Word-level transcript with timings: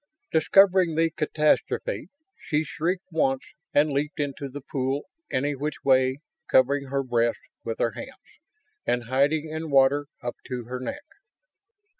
Discovering 0.31 0.95
the 0.95 1.11
catastrophe, 1.11 2.09
she 2.35 2.63
shrieked 2.63 3.05
once 3.11 3.43
and 3.71 3.91
leaped 3.91 4.19
into 4.19 4.49
the 4.49 4.59
pool 4.61 5.03
any 5.29 5.53
which 5.55 5.83
way, 5.85 6.17
covering 6.49 6.87
her 6.87 7.03
breasts 7.03 7.43
with 7.63 7.77
her 7.77 7.91
hands 7.91 8.39
and 8.83 9.03
hiding 9.03 9.47
in 9.47 9.69
water 9.69 10.07
up 10.23 10.37
to 10.47 10.63
her 10.63 10.79
neck. 10.79 11.03